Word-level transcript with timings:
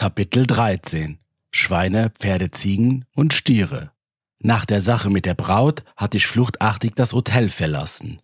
Kapitel 0.00 0.46
13 0.46 1.18
Schweine, 1.50 2.08
Pferde, 2.08 2.50
Ziegen 2.50 3.04
und 3.14 3.34
Stiere. 3.34 3.92
Nach 4.38 4.64
der 4.64 4.80
Sache 4.80 5.10
mit 5.10 5.26
der 5.26 5.34
Braut 5.34 5.84
hatte 5.94 6.16
ich 6.16 6.26
fluchtartig 6.26 6.92
das 6.96 7.12
Hotel 7.12 7.50
verlassen. 7.50 8.22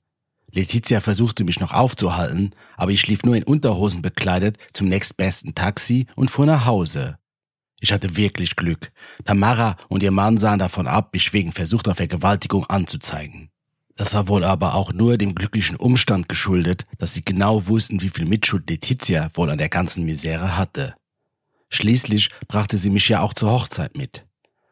Letizia 0.51 1.03
versuchte 1.03 1.45
mich 1.45 1.61
noch 1.61 1.75
aufzuhalten, 1.75 2.55
aber 2.79 2.93
ich 2.93 3.07
lief 3.09 3.25
nur 3.25 3.37
in 3.37 3.43
Unterhosen 3.43 4.01
bekleidet 4.01 4.57
zum 4.73 4.89
nächstbesten 4.89 5.55
Taxi 5.55 6.07
und 6.17 6.31
fuhr 6.31 6.47
nach 6.47 6.65
Hause. 6.65 7.19
Ich 7.79 7.93
hatte 7.93 8.17
wirklich 8.17 8.57
Glück. 8.57 8.91
Tamara 9.27 9.77
und 9.89 10.03
ihr 10.03 10.13
Mann 10.13 10.39
sahen 10.39 10.59
davon 10.59 10.87
ab, 10.87 11.11
mich 11.13 11.35
wegen 11.35 11.53
versuchter 11.53 11.95
Vergewaltigung 11.95 12.65
anzuzeigen. 12.65 13.51
Das 13.97 14.15
war 14.15 14.29
wohl 14.29 14.45
aber 14.45 14.77
auch 14.77 14.95
nur 14.95 15.19
dem 15.19 15.35
glücklichen 15.35 15.77
Umstand 15.77 16.31
geschuldet, 16.31 16.87
dass 16.97 17.13
sie 17.13 17.23
genau 17.23 17.67
wussten, 17.67 18.01
wie 18.01 18.09
viel 18.09 18.25
Mitschuld 18.25 18.71
Letizia 18.71 19.29
wohl 19.35 19.51
an 19.51 19.59
der 19.59 19.69
ganzen 19.69 20.07
Misere 20.07 20.57
hatte. 20.57 20.95
Schließlich 21.69 22.31
brachte 22.49 22.79
sie 22.79 22.91
mich 22.91 23.09
ja 23.09 23.21
auch 23.21 23.35
zur 23.35 23.51
Hochzeit 23.51 23.97
mit. 23.97 24.25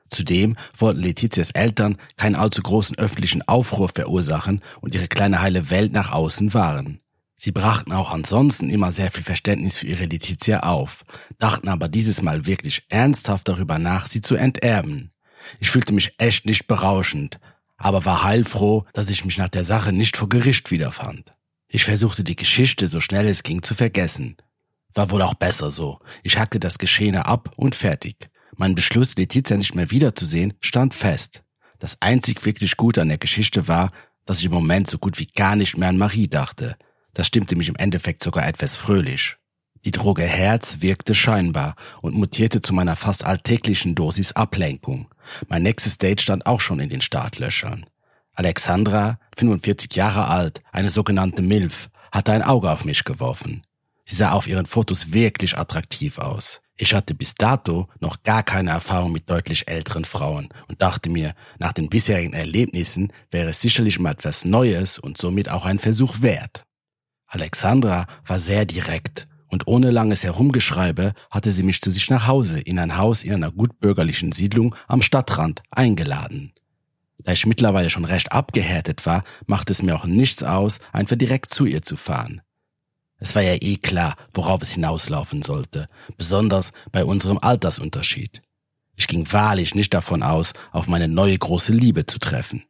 Zudem 0.09 0.57
wollten 0.77 1.01
Letizias 1.01 1.51
Eltern 1.51 1.97
keinen 2.17 2.37
allzu 2.37 2.63
großen 2.63 2.97
öffentlichen 2.99 3.43
Aufruhr 3.43 3.89
verursachen 3.89 4.61
und 4.81 4.95
ihre 4.95 5.09
kleine 5.09 5.43
heile 5.43 5.71
Welt 5.71 5.93
nach 5.93 6.13
außen 6.13 6.55
wahren. 6.55 7.01
Sie 7.37 7.51
brachten 7.51 7.93
auch 7.93 8.13
ansonsten 8.13 8.71
immer 8.71 8.93
sehr 8.93 9.11
viel 9.11 9.25
Verständnis 9.25 9.79
für 9.79 9.87
ihre 9.87 10.05
Letizia 10.05 10.61
auf, 10.61 11.05
dachten 11.39 11.69
aber 11.69 11.89
dieses 11.89 12.23
Mal 12.23 12.47
wirklich 12.47 12.85
ernsthaft 12.89 13.49
darüber 13.49 13.79
nach, 13.79 14.07
sie 14.07 14.21
zu 14.21 14.37
enterben. 14.37 15.11
Ich 15.59 15.71
fühlte 15.71 15.93
mich 15.93 16.15
echt 16.19 16.47
nicht 16.47 16.69
berauschend, 16.69 17.41
aber 17.77 18.05
war 18.05 18.23
heilfroh, 18.23 18.85
dass 18.93 19.11
ich 19.11 19.25
mich 19.25 19.37
nach 19.37 19.49
der 19.49 19.65
Sache 19.65 19.93
nicht 19.93 20.17
vor 20.17 20.29
Gericht 20.29 20.71
wiederfand. 20.71 21.35
Ich 21.69 21.85
versuchte 21.85 22.23
die 22.23 22.37
Geschichte 22.37 22.87
so 22.87 23.01
schnell 23.01 23.27
es 23.27 23.43
ging 23.43 23.63
zu 23.63 23.75
vergessen. 23.75 24.37
War 24.95 25.11
wohl 25.11 25.23
auch 25.23 25.35
besser 25.35 25.71
so. 25.71 25.99
Ich 26.23 26.39
hackte 26.39 26.61
das 26.61 26.79
Geschehene 26.79 27.27
ab 27.27 27.51
und 27.57 27.75
fertig. 27.75 28.31
Mein 28.57 28.75
Beschluss, 28.75 29.17
Letizia 29.17 29.57
nicht 29.57 29.75
mehr 29.75 29.91
wiederzusehen, 29.91 30.55
stand 30.61 30.95
fest. 30.95 31.43
Das 31.81 32.01
einzig 32.01 32.45
wirklich 32.45 32.77
Gute 32.77 33.03
an 33.03 33.09
der 33.09 33.19
Geschichte 33.19 33.67
war, 33.67 33.91
dass 34.25 34.39
ich 34.39 34.47
im 34.47 34.53
Moment 34.53 34.89
so 34.89 34.99
gut 34.99 35.19
wie 35.19 35.27
gar 35.27 35.57
nicht 35.57 35.77
mehr 35.77 35.89
an 35.89 35.99
Marie 35.99 36.29
dachte. 36.29 36.77
Das 37.13 37.27
stimmte 37.27 37.57
mich 37.57 37.69
im 37.69 37.77
Endeffekt 37.77 38.23
sogar 38.23 38.47
etwas 38.47 38.77
fröhlich. 38.77 39.37
Die 39.85 39.91
Droge 39.91 40.23
Herz 40.23 40.79
wirkte 40.81 41.15
scheinbar 41.15 41.77
und 42.01 42.15
mutierte 42.15 42.63
zu 42.63 42.73
meiner 42.73 42.97
fast 42.97 43.25
alltäglichen 43.25 43.95
Dosis 43.95 44.33
Ablenkung. 44.33 45.13
Mein 45.49 45.63
nächstes 45.63 45.99
Date 45.99 46.23
stand 46.23 46.47
auch 46.47 46.61
schon 46.61 46.81
in 46.81 46.89
den 46.89 47.03
Startlöchern. 47.03 47.85
Alexandra, 48.33 49.19
45 49.37 49.95
Jahre 49.95 50.29
alt, 50.29 50.63
eine 50.73 50.91
sogenannte 50.91 51.43
Milf, 51.43 51.91
hatte 52.11 52.33
ein 52.33 52.43
Auge 52.43 52.71
auf 52.71 52.85
mich 52.85 53.05
geworfen. 53.05 53.63
Sie 54.05 54.17
sah 54.17 54.33
auf 54.33 54.47
ihren 54.47 54.67
Fotos 54.67 55.13
wirklich 55.13 55.57
attraktiv 55.57 56.19
aus. 56.19 56.61
Ich 56.77 56.93
hatte 56.93 57.15
bis 57.15 57.37
dato 57.37 57.89
noch 58.01 58.23
gar 58.25 58.43
keine 58.43 58.71
Erfahrung 58.71 59.13
mit 59.13 59.31
deutlich 59.31 59.69
älteren 59.69 60.05
Frauen 60.05 60.49
und 60.69 60.83
dachte 60.83 61.09
mir, 61.09 61.35
nach 61.59 61.73
den 61.73 61.89
bisherigen 61.89 62.33
Erlebnissen 62.33 63.13
wäre 63.31 63.51
es 63.51 63.61
sicherlich 63.61 64.01
mal 64.01 64.11
etwas 64.11 64.45
Neues 64.45 64.99
und 64.99 65.17
somit 65.17 65.49
auch 65.49 65.65
ein 65.65 65.79
Versuch 65.79 66.21
wert. 66.21 66.65
Alexandra 67.27 68.07
war 68.27 68.41
sehr 68.41 68.65
direkt 68.65 69.29
und 69.49 69.69
ohne 69.69 69.93
langes 69.93 70.25
Herumgeschreibe 70.25 71.15
hatte 71.31 71.53
sie 71.53 71.63
mich 71.63 71.81
zu 71.81 71.93
sich 71.93 72.11
nach 72.11 72.27
Hause 72.27 72.59
in 72.61 72.81
ein 72.81 72.97
Haus 72.97 73.23
in 73.23 73.35
einer 73.35 73.53
gutbürgerlichen 73.53 74.33
Siedlung 74.33 74.75
am 74.89 75.01
Stadtrand 75.01 75.63
eingeladen. 75.71 76.53
Da 77.23 77.33
ich 77.33 77.47
mittlerweile 77.47 77.89
schon 77.89 78.05
recht 78.05 78.33
abgehärtet 78.33 79.07
war, 79.07 79.23
machte 79.47 79.73
es 79.73 79.81
mir 79.81 79.95
auch 79.95 80.07
nichts 80.07 80.43
aus, 80.43 80.81
einfach 80.93 81.17
direkt 81.17 81.55
zu 81.55 81.67
ihr 81.67 81.83
zu 81.83 81.97
fahren. 81.97 82.43
Es 83.19 83.35
war 83.35 83.43
ja 83.43 83.55
eh 83.61 83.77
klar, 83.77 84.17
worauf 84.33 84.63
es 84.63 84.73
hinauslaufen 84.73 85.43
sollte, 85.43 85.89
besonders 86.17 86.73
bei 86.93 87.05
unserem 87.05 87.39
Altersunterschied. 87.39 88.43
Ich 88.97 89.07
ging 89.07 89.31
wahrlich 89.33 89.75
nicht 89.75 89.95
davon 89.95 90.23
aus, 90.23 90.53
auf 90.73 90.87
meine 90.87 91.09
neue 91.09 91.39
große 91.39 91.73
Liebe 91.73 92.07
zu 92.07 92.19
treffen. 92.19 92.65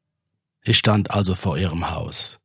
Ich 0.62 0.78
stand 0.78 1.10
also 1.10 1.34
vor 1.34 1.58
ihrem 1.58 1.90
Haus. 1.90 2.38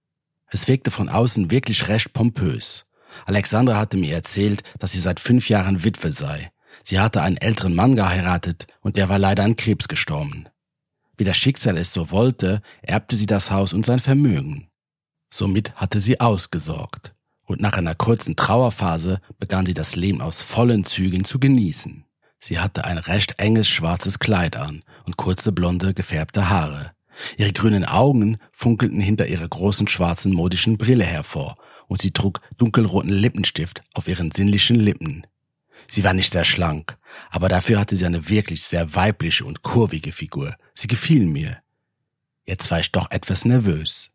Es 0.48 0.68
wirkte 0.68 0.92
von 0.92 1.10
außen 1.10 1.52
wirklich 1.52 1.88
recht 1.88 2.12
pompös. 2.14 2.86
Alexandra 3.26 3.78
hatte 3.78 3.98
mir 3.98 4.14
erzählt, 4.14 4.64
dass 4.80 4.92
sie 4.92 5.00
seit 5.00 5.20
fünf 5.20 5.50
Jahren 5.50 5.84
Witwe 5.84 6.12
sei. 6.12 6.52
Sie 6.84 7.00
hatte 7.00 7.22
einen 7.22 7.38
älteren 7.38 7.76
Mann 7.76 7.96
geheiratet 7.96 8.68
und 8.82 8.98
der 8.98 9.10
war 9.10 9.20
leider 9.20 9.44
an 9.44 9.56
Krebs 9.56 9.88
gestorben. 9.88 10.48
Wie 11.18 11.24
das 11.24 11.38
Schicksal 11.38 11.78
es 11.78 11.92
so 11.92 12.12
wollte, 12.12 12.62
erbte 12.82 13.16
sie 13.16 13.26
das 13.26 13.52
Haus 13.52 13.74
und 13.74 13.86
sein 13.86 14.00
Vermögen. 14.00 14.70
Somit 15.30 15.76
hatte 15.76 16.00
sie 16.00 16.20
ausgesorgt 16.20 17.14
und 17.50 17.62
nach 17.62 17.74
einer 17.74 17.96
kurzen 17.96 18.36
Trauerphase 18.36 19.22
begann 19.40 19.66
sie 19.66 19.74
das 19.74 19.96
Leben 19.96 20.22
aus 20.22 20.44
vollen 20.44 20.86
Zügen 20.86 21.26
zu 21.26 21.40
genießen. 21.40 22.06
Sie 22.40 22.60
hatte 22.60 22.86
ein 22.86 23.00
recht 23.00 23.40
enges 23.40 23.68
schwarzes 23.68 24.20
Kleid 24.20 24.56
an 24.56 24.84
und 25.08 25.18
kurze 25.18 25.52
blonde 25.52 25.96
gefärbte 25.96 26.50
Haare. 26.50 26.92
Ihre 27.38 27.52
grünen 27.52 27.86
Augen 27.86 28.38
funkelten 28.52 29.02
hinter 29.02 29.26
ihrer 29.26 29.48
großen 29.48 29.88
schwarzen 29.88 30.32
modischen 30.32 30.78
Brille 30.78 31.04
hervor 31.04 31.56
und 31.88 32.02
sie 32.02 32.12
trug 32.12 32.40
dunkelroten 32.58 33.12
Lippenstift 33.12 33.82
auf 33.96 34.08
ihren 34.08 34.30
sinnlichen 34.30 34.80
Lippen. 34.80 35.26
Sie 35.88 36.04
war 36.04 36.14
nicht 36.14 36.32
sehr 36.32 36.46
schlank, 36.46 37.00
aber 37.32 37.50
dafür 37.50 37.80
hatte 37.80 37.96
sie 37.96 38.06
eine 38.06 38.30
wirklich 38.30 38.64
sehr 38.64 38.94
weibliche 38.94 39.44
und 39.44 39.64
kurvige 39.64 40.12
Figur. 40.12 40.56
Sie 40.76 40.88
gefiel 40.88 41.26
mir. 41.26 41.58
Jetzt 42.46 42.70
war 42.70 42.80
ich 42.80 42.92
doch 42.92 43.10
etwas 43.10 43.44
nervös. 43.44 44.12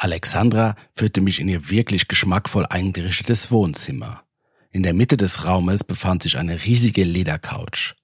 Alexandra 0.00 0.76
führte 0.94 1.20
mich 1.20 1.40
in 1.40 1.48
ihr 1.48 1.70
wirklich 1.70 2.06
geschmackvoll 2.06 2.64
eingerichtetes 2.66 3.50
Wohnzimmer. 3.50 4.22
In 4.70 4.84
der 4.84 4.94
Mitte 4.94 5.16
des 5.16 5.44
Raumes 5.44 5.82
befand 5.82 6.22
sich 6.22 6.38
eine 6.38 6.64
riesige 6.64 7.02
Ledercouch. 7.02 7.96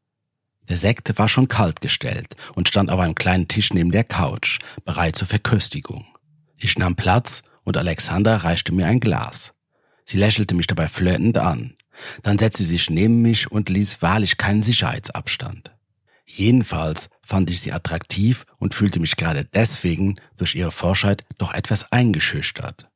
Der 0.68 0.76
Sekt 0.76 1.16
war 1.18 1.28
schon 1.28 1.46
kalt 1.46 1.80
gestellt 1.80 2.34
und 2.56 2.68
stand 2.68 2.90
auf 2.90 2.98
einem 2.98 3.14
kleinen 3.14 3.46
Tisch 3.46 3.72
neben 3.72 3.92
der 3.92 4.02
Couch, 4.02 4.58
bereit 4.84 5.14
zur 5.14 5.28
Verköstigung. 5.28 6.04
Ich 6.56 6.76
nahm 6.78 6.96
Platz 6.96 7.44
und 7.62 7.76
Alexandra 7.76 8.38
reichte 8.38 8.74
mir 8.74 8.86
ein 8.86 8.98
Glas. 8.98 9.52
Sie 10.04 10.18
lächelte 10.18 10.56
mich 10.56 10.66
dabei 10.66 10.88
flirtend 10.88 11.38
an. 11.38 11.76
Dann 12.24 12.38
setzte 12.38 12.64
sie 12.64 12.70
sich 12.70 12.90
neben 12.90 13.22
mich 13.22 13.52
und 13.52 13.68
ließ 13.68 14.02
wahrlich 14.02 14.36
keinen 14.36 14.62
Sicherheitsabstand. 14.62 15.70
Jedenfalls 16.24 17.08
fand 17.24 17.50
ich 17.50 17.60
sie 17.60 17.72
attraktiv 17.72 18.46
und 18.58 18.74
fühlte 18.74 19.00
mich 19.00 19.16
gerade 19.16 19.44
deswegen 19.44 20.16
durch 20.36 20.54
ihre 20.54 20.72
Forschheit 20.72 21.24
doch 21.38 21.54
etwas 21.54 21.90
eingeschüchtert. 21.92 22.88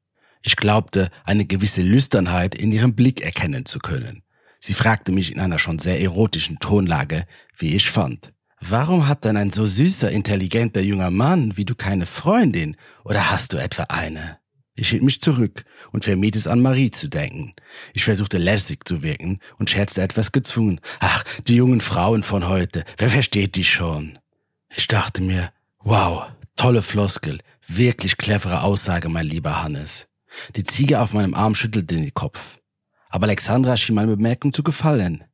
Ich 0.42 0.56
glaubte, 0.56 1.10
eine 1.24 1.44
gewisse 1.44 1.82
Lüsternheit 1.82 2.54
in 2.54 2.72
ihrem 2.72 2.94
Blick 2.94 3.20
erkennen 3.20 3.66
zu 3.66 3.78
können. 3.78 4.22
Sie 4.60 4.74
fragte 4.74 5.12
mich 5.12 5.32
in 5.32 5.40
einer 5.40 5.58
schon 5.58 5.78
sehr 5.78 6.00
erotischen 6.00 6.58
Tonlage, 6.58 7.24
wie 7.56 7.74
ich 7.74 7.90
fand. 7.90 8.32
Warum 8.60 9.06
hat 9.06 9.24
denn 9.24 9.36
ein 9.36 9.50
so 9.50 9.66
süßer, 9.66 10.10
intelligenter 10.10 10.80
junger 10.80 11.10
Mann 11.10 11.56
wie 11.56 11.64
du 11.64 11.74
keine 11.74 12.06
Freundin? 12.06 12.76
Oder 13.04 13.30
hast 13.30 13.52
du 13.52 13.56
etwa 13.56 13.84
eine? 13.84 14.38
Ich 14.80 14.90
hielt 14.90 15.02
mich 15.02 15.20
zurück 15.20 15.64
und 15.90 16.04
vermied 16.04 16.36
es 16.36 16.46
an 16.46 16.62
Marie 16.62 16.92
zu 16.92 17.08
denken. 17.08 17.52
Ich 17.94 18.04
versuchte 18.04 18.38
lässig 18.38 18.86
zu 18.86 19.02
wirken 19.02 19.40
und 19.58 19.68
scherzte 19.68 20.02
etwas 20.02 20.30
gezwungen. 20.30 20.80
Ach, 21.00 21.24
die 21.48 21.56
jungen 21.56 21.80
Frauen 21.80 22.22
von 22.22 22.46
heute, 22.46 22.84
wer 22.96 23.10
versteht 23.10 23.56
die 23.56 23.64
schon? 23.64 24.20
Ich 24.68 24.86
dachte 24.86 25.20
mir, 25.20 25.50
wow, 25.80 26.26
tolle 26.54 26.82
Floskel, 26.82 27.40
wirklich 27.66 28.18
clevere 28.18 28.62
Aussage, 28.62 29.08
mein 29.08 29.26
lieber 29.26 29.64
Hannes. 29.64 30.06
Die 30.54 30.62
Ziege 30.62 31.00
auf 31.00 31.12
meinem 31.12 31.34
Arm 31.34 31.56
schüttelte 31.56 31.96
den 31.96 32.14
Kopf. 32.14 32.60
Aber 33.08 33.24
Alexandra 33.24 33.76
schien 33.76 33.96
meine 33.96 34.14
Bemerkung 34.14 34.52
zu 34.52 34.62
gefallen. 34.62 35.24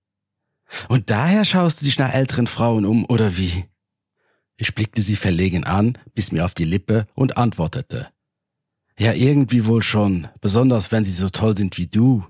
Und 0.88 1.10
daher 1.10 1.44
schaust 1.44 1.82
du 1.82 1.84
dich 1.84 1.98
nach 1.98 2.14
älteren 2.14 2.46
Frauen 2.46 2.86
um, 2.86 3.04
oder 3.10 3.36
wie? 3.36 3.66
Ich 4.56 4.74
blickte 4.74 5.02
sie 5.02 5.16
verlegen 5.16 5.64
an, 5.64 5.98
biss 6.14 6.32
mir 6.32 6.46
auf 6.46 6.54
die 6.54 6.64
Lippe 6.64 7.06
und 7.12 7.36
antwortete. 7.36 8.13
Ja, 8.98 9.12
irgendwie 9.12 9.66
wohl 9.66 9.82
schon, 9.82 10.28
besonders 10.40 10.92
wenn 10.92 11.04
sie 11.04 11.12
so 11.12 11.28
toll 11.28 11.56
sind 11.56 11.76
wie 11.78 11.88
du. 11.88 12.24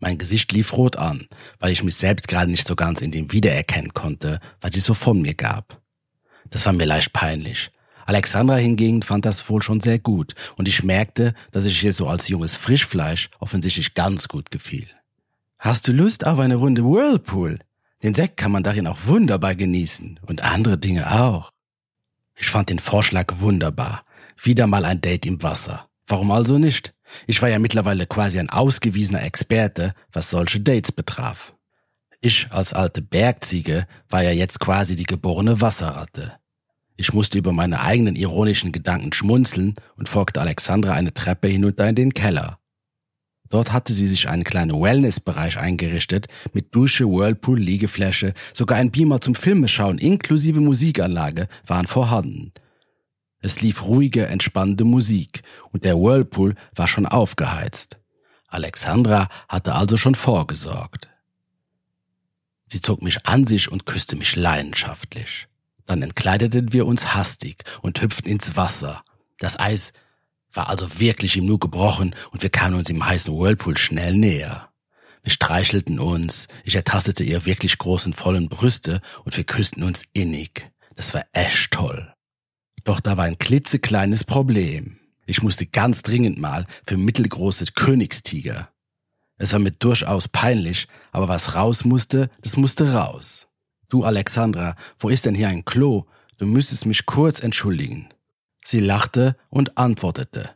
Mein 0.00 0.18
Gesicht 0.18 0.50
lief 0.52 0.72
rot 0.72 0.96
an, 0.96 1.26
weil 1.58 1.72
ich 1.72 1.84
mich 1.84 1.94
selbst 1.94 2.26
gerade 2.26 2.50
nicht 2.50 2.66
so 2.66 2.74
ganz 2.74 3.00
in 3.00 3.12
dem 3.12 3.32
wiedererkennen 3.32 3.94
konnte, 3.94 4.40
was 4.60 4.72
sie 4.72 4.80
so 4.80 4.94
von 4.94 5.22
mir 5.22 5.34
gab. 5.34 5.80
Das 6.48 6.66
war 6.66 6.72
mir 6.72 6.86
leicht 6.86 7.12
peinlich. 7.12 7.70
Alexandra 8.06 8.56
hingegen 8.56 9.02
fand 9.02 9.24
das 9.24 9.48
wohl 9.48 9.62
schon 9.62 9.80
sehr 9.80 10.00
gut 10.00 10.34
und 10.56 10.66
ich 10.66 10.82
merkte, 10.82 11.34
dass 11.52 11.64
ich 11.64 11.84
ihr 11.84 11.92
so 11.92 12.08
als 12.08 12.26
junges 12.26 12.56
Frischfleisch 12.56 13.30
offensichtlich 13.38 13.94
ganz 13.94 14.26
gut 14.26 14.50
gefiel. 14.50 14.88
Hast 15.58 15.86
du 15.86 15.92
Lust 15.92 16.26
auf 16.26 16.38
eine 16.38 16.56
Runde 16.56 16.82
Whirlpool? 16.82 17.60
Den 18.02 18.14
Sekt 18.14 18.38
kann 18.38 18.50
man 18.50 18.62
darin 18.62 18.86
auch 18.86 18.98
wunderbar 19.04 19.54
genießen 19.54 20.18
und 20.26 20.42
andere 20.42 20.78
Dinge 20.78 21.12
auch. 21.20 21.50
Ich 22.34 22.48
fand 22.48 22.70
den 22.70 22.78
Vorschlag 22.78 23.34
wunderbar. 23.38 24.02
Wieder 24.42 24.66
mal 24.66 24.86
ein 24.86 25.02
Date 25.02 25.26
im 25.26 25.42
Wasser. 25.42 25.89
Warum 26.10 26.32
also 26.32 26.58
nicht? 26.58 26.92
Ich 27.28 27.40
war 27.40 27.48
ja 27.48 27.60
mittlerweile 27.60 28.04
quasi 28.04 28.40
ein 28.40 28.50
ausgewiesener 28.50 29.22
Experte, 29.22 29.92
was 30.12 30.30
solche 30.30 30.58
Dates 30.58 30.90
betraf. 30.90 31.54
Ich 32.20 32.48
als 32.50 32.72
alte 32.72 33.00
Bergziege 33.00 33.86
war 34.08 34.24
ja 34.24 34.32
jetzt 34.32 34.58
quasi 34.58 34.96
die 34.96 35.04
geborene 35.04 35.60
Wasserratte. 35.60 36.32
Ich 36.96 37.12
musste 37.12 37.38
über 37.38 37.52
meine 37.52 37.80
eigenen 37.80 38.16
ironischen 38.16 38.72
Gedanken 38.72 39.12
schmunzeln 39.12 39.76
und 39.96 40.08
folgte 40.08 40.40
Alexandra 40.40 40.94
eine 40.94 41.14
Treppe 41.14 41.46
hinunter 41.46 41.88
in 41.88 41.94
den 41.94 42.12
Keller. 42.12 42.58
Dort 43.48 43.72
hatte 43.72 43.92
sie 43.92 44.08
sich 44.08 44.28
einen 44.28 44.44
kleinen 44.44 44.82
Wellnessbereich 44.82 45.58
eingerichtet, 45.58 46.26
mit 46.52 46.74
Dusche, 46.74 47.08
Whirlpool, 47.08 47.60
Liegefläche, 47.60 48.34
sogar 48.52 48.78
ein 48.78 48.90
Beamer 48.90 49.20
zum 49.20 49.36
Filmeschauen 49.36 49.98
inklusive 49.98 50.60
Musikanlage 50.60 51.46
waren 51.66 51.86
vorhanden. 51.86 52.52
Es 53.40 53.60
lief 53.62 53.84
ruhige, 53.84 54.26
entspannende 54.26 54.84
Musik 54.84 55.42
und 55.72 55.84
der 55.84 55.96
Whirlpool 55.96 56.54
war 56.74 56.88
schon 56.88 57.06
aufgeheizt. 57.06 57.98
Alexandra 58.48 59.28
hatte 59.48 59.74
also 59.74 59.96
schon 59.96 60.14
vorgesorgt. 60.14 61.08
Sie 62.66 62.80
zog 62.80 63.02
mich 63.02 63.26
an 63.26 63.46
sich 63.46 63.70
und 63.70 63.86
küsste 63.86 64.16
mich 64.16 64.36
leidenschaftlich. 64.36 65.48
Dann 65.86 66.02
entkleideten 66.02 66.72
wir 66.72 66.86
uns 66.86 67.14
hastig 67.14 67.64
und 67.80 68.00
hüpften 68.00 68.30
ins 68.30 68.56
Wasser. 68.56 69.02
Das 69.38 69.58
Eis 69.58 69.92
war 70.52 70.68
also 70.68 71.00
wirklich 71.00 71.36
im 71.36 71.46
Nu 71.46 71.58
gebrochen 71.58 72.14
und 72.30 72.42
wir 72.42 72.50
kamen 72.50 72.76
uns 72.76 72.90
im 72.90 73.04
heißen 73.04 73.34
Whirlpool 73.34 73.76
schnell 73.76 74.14
näher. 74.14 74.68
Wir 75.22 75.32
streichelten 75.32 75.98
uns, 75.98 76.48
ich 76.64 76.74
ertastete 76.74 77.24
ihr 77.24 77.46
wirklich 77.46 77.78
großen 77.78 78.12
vollen 78.12 78.48
Brüste 78.48 79.00
und 79.24 79.36
wir 79.36 79.44
küssten 79.44 79.82
uns 79.82 80.04
innig. 80.12 80.70
Das 80.96 81.14
war 81.14 81.24
echt 81.32 81.72
toll. 81.72 82.12
Doch 82.84 83.00
da 83.00 83.16
war 83.16 83.24
ein 83.24 83.38
klitzekleines 83.38 84.24
Problem. 84.24 84.98
Ich 85.26 85.42
musste 85.42 85.66
ganz 85.66 86.02
dringend 86.02 86.38
mal 86.38 86.66
für 86.86 86.96
mittelgroße 86.96 87.66
Königstiger. 87.74 88.70
Es 89.36 89.52
war 89.52 89.60
mir 89.60 89.72
durchaus 89.72 90.28
peinlich, 90.28 90.88
aber 91.12 91.28
was 91.28 91.54
raus 91.54 91.84
musste, 91.84 92.30
das 92.42 92.56
musste 92.56 92.92
raus. 92.92 93.46
Du 93.88 94.04
Alexandra, 94.04 94.76
wo 94.98 95.08
ist 95.08 95.26
denn 95.26 95.34
hier 95.34 95.48
ein 95.48 95.64
Klo? 95.64 96.06
Du 96.36 96.46
müsstest 96.46 96.86
mich 96.86 97.06
kurz 97.06 97.40
entschuldigen. 97.40 98.08
Sie 98.64 98.80
lachte 98.80 99.36
und 99.48 99.78
antwortete. 99.78 100.50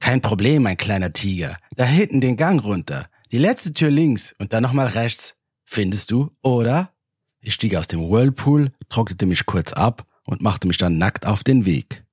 Kein 0.00 0.20
Problem, 0.20 0.64
mein 0.64 0.76
kleiner 0.76 1.12
Tiger. 1.12 1.56
Da 1.76 1.84
hinten 1.84 2.20
den 2.20 2.36
Gang 2.36 2.62
runter. 2.62 3.08
Die 3.30 3.38
letzte 3.38 3.72
Tür 3.72 3.90
links 3.90 4.34
und 4.38 4.52
dann 4.52 4.62
nochmal 4.62 4.88
rechts. 4.88 5.36
Findest 5.64 6.10
du, 6.10 6.30
oder? 6.42 6.92
Ich 7.40 7.54
stieg 7.54 7.76
aus 7.76 7.88
dem 7.88 8.10
Whirlpool, 8.10 8.72
trocknete 8.88 9.26
mich 9.26 9.46
kurz 9.46 9.72
ab 9.72 10.06
und 10.24 10.42
machte 10.42 10.66
mich 10.66 10.78
dann 10.78 10.98
nackt 10.98 11.26
auf 11.26 11.44
den 11.44 11.64
Weg. 11.64 12.04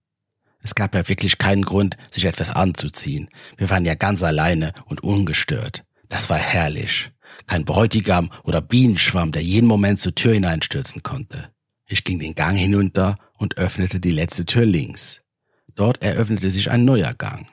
Es 0.61 0.75
gab 0.75 0.94
ja 0.94 1.07
wirklich 1.07 1.38
keinen 1.38 1.63
Grund, 1.63 1.97
sich 2.11 2.25
etwas 2.25 2.51
anzuziehen. 2.51 3.29
Wir 3.57 3.69
waren 3.69 3.85
ja 3.85 3.95
ganz 3.95 4.23
alleine 4.23 4.73
und 4.85 5.01
ungestört. 5.01 5.85
Das 6.09 6.29
war 6.29 6.38
herrlich. 6.38 7.11
Kein 7.47 7.65
Bräutigam 7.65 8.29
oder 8.44 8.61
Bienenschwamm, 8.61 9.31
der 9.31 9.44
jeden 9.44 9.67
Moment 9.67 10.00
zur 10.00 10.15
Tür 10.15 10.33
hineinstürzen 10.33 11.03
konnte. 11.03 11.50
Ich 11.88 12.03
ging 12.03 12.19
den 12.19 12.35
Gang 12.35 12.57
hinunter 12.57 13.15
und 13.38 13.57
öffnete 13.57 14.00
die 14.00 14.11
letzte 14.11 14.45
Tür 14.45 14.65
links. 14.65 15.21
Dort 15.75 16.01
eröffnete 16.01 16.51
sich 16.51 16.69
ein 16.69 16.83
neuer 16.83 17.13
Gang. 17.13 17.47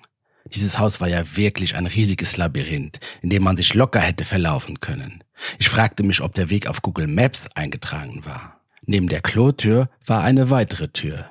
Dieses 0.53 0.79
Haus 0.79 1.01
war 1.01 1.09
ja 1.09 1.37
wirklich 1.37 1.75
ein 1.75 1.87
riesiges 1.87 2.37
Labyrinth, 2.37 3.01
in 3.23 3.31
dem 3.31 3.43
man 3.43 3.57
sich 3.57 3.75
locker 3.75 4.01
hätte 4.01 4.25
verlaufen 4.25 4.81
können. 4.81 5.23
Ich 5.59 5.69
fragte 5.69 6.03
mich, 6.03 6.21
ob 6.21 6.35
der 6.35 6.51
Weg 6.51 6.67
auf 6.67 6.83
Google 6.83 7.09
Maps 7.09 7.49
eingetragen 7.55 8.25
war. 8.25 8.56
Neben 8.87 9.09
der 9.09 9.21
Klotür 9.21 9.91
war 10.07 10.23
eine 10.23 10.49
weitere 10.51 10.89
Tür. 10.89 11.31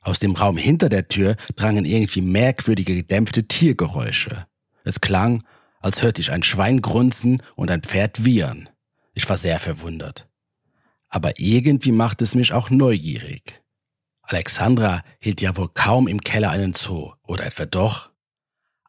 Aus 0.00 0.18
dem 0.18 0.32
Raum 0.32 0.56
hinter 0.56 0.88
der 0.88 1.08
Tür 1.08 1.36
drangen 1.56 1.84
irgendwie 1.84 2.20
merkwürdige 2.20 2.94
gedämpfte 2.94 3.48
Tiergeräusche. 3.48 4.46
Es 4.84 5.00
klang, 5.00 5.42
als 5.80 6.02
hörte 6.02 6.20
ich 6.20 6.30
ein 6.30 6.42
Schwein 6.42 6.80
grunzen 6.80 7.42
und 7.54 7.70
ein 7.70 7.82
Pferd 7.82 8.24
wiehern. 8.24 8.68
Ich 9.14 9.28
war 9.28 9.36
sehr 9.36 9.58
verwundert. 9.58 10.28
Aber 11.08 11.38
irgendwie 11.38 11.92
machte 11.92 12.24
es 12.24 12.34
mich 12.34 12.52
auch 12.52 12.70
neugierig. 12.70 13.62
Alexandra 14.22 15.02
hielt 15.20 15.40
ja 15.40 15.56
wohl 15.56 15.68
kaum 15.72 16.08
im 16.08 16.20
Keller 16.20 16.50
einen 16.50 16.74
Zoo, 16.74 17.12
oder 17.22 17.46
etwa 17.46 17.66
doch? 17.66 18.10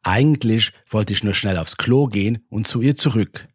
Eigentlich 0.02 0.72
wollte 0.90 1.14
ich 1.14 1.24
nur 1.24 1.36
schnell 1.36 1.58
aufs 1.58 1.78
Klo 1.78 2.08
gehen 2.08 2.46
und 2.50 2.68
zu 2.68 2.82
ihr 2.82 2.96
zurück. 2.96 3.48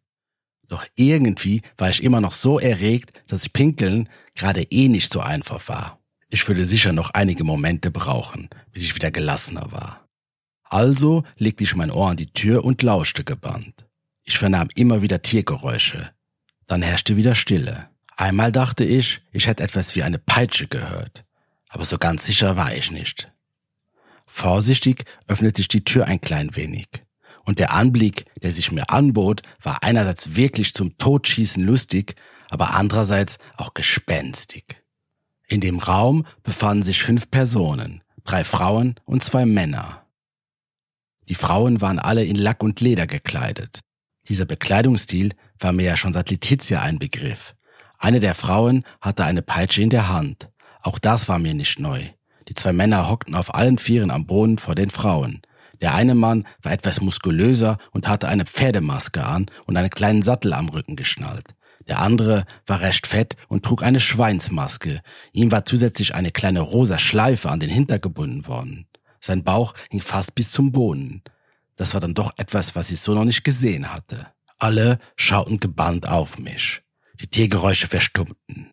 Doch 0.73 0.87
irgendwie 0.95 1.61
war 1.77 1.91
ich 1.91 2.01
immer 2.01 2.19
noch 2.19 2.33
so 2.33 2.57
erregt, 2.57 3.11
dass 3.27 3.47
Pinkeln 3.47 4.09
gerade 4.33 4.63
eh 4.71 4.87
nicht 4.87 5.13
so 5.13 5.19
einfach 5.19 5.69
war. 5.69 5.99
Ich 6.29 6.47
würde 6.47 6.65
sicher 6.65 6.93
noch 6.93 7.11
einige 7.11 7.43
Momente 7.43 7.91
brauchen, 7.91 8.49
bis 8.71 8.81
ich 8.81 8.95
wieder 8.95 9.11
gelassener 9.11 9.71
war. 9.71 10.07
Also 10.63 11.25
legte 11.37 11.63
ich 11.63 11.75
mein 11.75 11.91
Ohr 11.91 12.09
an 12.09 12.17
die 12.17 12.33
Tür 12.33 12.65
und 12.65 12.81
lauschte 12.81 13.23
gebannt. 13.23 13.85
Ich 14.23 14.39
vernahm 14.39 14.67
immer 14.73 15.03
wieder 15.03 15.21
Tiergeräusche. 15.21 16.09
Dann 16.65 16.81
herrschte 16.81 17.17
wieder 17.17 17.35
Stille. 17.35 17.89
Einmal 18.17 18.51
dachte 18.51 18.83
ich, 18.83 19.21
ich 19.31 19.45
hätte 19.45 19.61
etwas 19.61 19.95
wie 19.95 20.01
eine 20.01 20.17
Peitsche 20.17 20.65
gehört, 20.65 21.23
aber 21.69 21.85
so 21.85 21.99
ganz 21.99 22.25
sicher 22.25 22.57
war 22.57 22.73
ich 22.73 22.89
nicht. 22.89 23.31
Vorsichtig 24.25 25.03
öffnete 25.27 25.61
ich 25.61 25.67
die 25.67 25.83
Tür 25.83 26.07
ein 26.07 26.19
klein 26.19 26.55
wenig, 26.55 26.87
und 27.45 27.59
der 27.59 27.73
Anblick, 27.73 28.25
der 28.41 28.51
sich 28.51 28.71
mir 28.71 28.89
anbot, 28.89 29.41
war 29.61 29.83
einerseits 29.83 30.35
wirklich 30.35 30.73
zum 30.73 30.97
Totschießen 30.97 31.63
lustig, 31.63 32.15
aber 32.49 32.73
andererseits 32.73 33.37
auch 33.57 33.73
gespenstig. 33.73 34.83
In 35.47 35.61
dem 35.61 35.79
Raum 35.79 36.25
befanden 36.43 36.83
sich 36.83 37.03
fünf 37.03 37.29
Personen, 37.29 38.01
drei 38.23 38.43
Frauen 38.43 38.95
und 39.05 39.23
zwei 39.23 39.45
Männer. 39.45 40.05
Die 41.29 41.35
Frauen 41.35 41.81
waren 41.81 41.99
alle 41.99 42.23
in 42.23 42.35
Lack 42.35 42.63
und 42.63 42.81
Leder 42.81 43.07
gekleidet. 43.07 43.81
Dieser 44.29 44.45
Bekleidungsstil 44.45 45.33
war 45.59 45.73
mir 45.73 45.85
ja 45.85 45.97
schon 45.97 46.13
seit 46.13 46.29
Letizia 46.29 46.81
ein 46.81 46.99
Begriff, 46.99 47.55
eine 48.03 48.19
der 48.19 48.35
Frauen 48.35 48.83
hatte 48.99 49.23
eine 49.23 49.41
Peitsche 49.41 49.81
in 49.81 49.89
der 49.89 50.09
Hand. 50.09 50.49
Auch 50.81 50.99
das 50.99 51.29
war 51.29 51.39
mir 51.39 51.53
nicht 51.53 51.79
neu. 51.79 52.01
Die 52.49 52.53
zwei 52.53 52.73
Männer 52.73 53.09
hockten 53.09 53.33
auf 53.33 53.55
allen 53.55 53.77
Vieren 53.77 54.11
am 54.11 54.25
Boden 54.25 54.57
vor 54.57 54.75
den 54.75 54.89
Frauen. 54.89 55.41
Der 55.83 55.93
eine 55.93 56.15
Mann 56.15 56.47
war 56.61 56.71
etwas 56.71 57.01
muskulöser 57.01 57.77
und 57.91 58.07
hatte 58.07 58.29
eine 58.29 58.45
Pferdemaske 58.45 59.25
an 59.25 59.47
und 59.65 59.75
einen 59.75 59.89
kleinen 59.89 60.23
Sattel 60.23 60.53
am 60.53 60.69
Rücken 60.69 60.95
geschnallt. 60.95 61.45
Der 61.89 61.99
andere 61.99 62.45
war 62.65 62.79
recht 62.79 63.05
fett 63.05 63.35
und 63.49 63.65
trug 63.65 63.83
eine 63.83 63.99
Schweinsmaske. 63.99 65.01
Ihm 65.33 65.51
war 65.51 65.65
zusätzlich 65.65 66.15
eine 66.15 66.31
kleine 66.31 66.61
rosa 66.61 66.97
Schleife 66.99 67.49
an 67.49 67.59
den 67.59 67.69
Hinter 67.69 67.99
gebunden 67.99 68.47
worden. 68.47 68.87
Sein 69.19 69.43
Bauch 69.43 69.73
hing 69.89 69.99
fast 69.99 70.35
bis 70.35 70.51
zum 70.51 70.71
Boden. 70.71 71.21
Das 71.75 71.93
war 71.93 71.99
dann 71.99 72.13
doch 72.13 72.31
etwas, 72.37 72.77
was 72.77 72.89
ich 72.89 73.01
so 73.01 73.13
noch 73.13 73.25
nicht 73.25 73.43
gesehen 73.43 73.93
hatte. 73.93 74.27
Alle 74.59 74.99
schauten 75.17 75.59
gebannt 75.59 76.07
auf 76.07 76.39
mich. 76.39 76.81
Die 77.19 77.27
Tiergeräusche 77.27 77.87
verstummten. 77.89 78.72